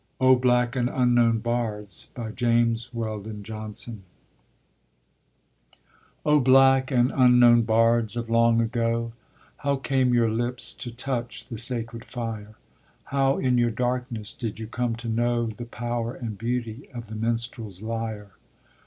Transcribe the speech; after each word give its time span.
O 0.19 0.35
BLACK 0.35 0.75
AND 0.75 0.89
UNKNOWN 0.89 1.37
BARDS 1.41 2.07
JAMES 2.35 2.91
WELDON 2.91 3.43
JOHNSON 3.43 4.01
O 6.25 6.39
black 6.39 6.89
and 6.89 7.11
unknown 7.15 7.61
bards 7.61 8.15
of 8.15 8.27
long 8.27 8.59
ago, 8.61 9.11
How 9.57 9.75
came 9.75 10.11
your 10.11 10.31
lips 10.31 10.73
to 10.73 10.89
touch 10.91 11.45
the 11.49 11.57
sacred 11.59 12.03
fire? 12.03 12.55
How, 13.13 13.37
in 13.37 13.59
your 13.59 13.69
darkness, 13.69 14.33
did 14.33 14.57
you 14.57 14.65
come 14.65 14.95
to 14.95 15.07
know 15.07 15.45
The 15.45 15.65
power 15.65 16.15
and 16.15 16.35
beauty 16.35 16.89
of 16.95 17.05
the 17.05 17.13
minstrel's 17.15 17.83
lyre? 17.83 18.31